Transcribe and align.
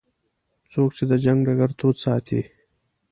څوک 0.71 0.89
چې 0.97 1.03
د 1.11 1.13
جنګ 1.23 1.39
ډګر 1.47 1.71
تود 1.79 1.95
ساتي. 2.03 2.41